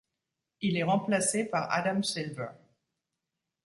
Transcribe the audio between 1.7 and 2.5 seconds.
Adam Silver.